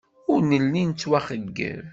[0.31, 1.81] Ur nelli nettwaxeyyeb.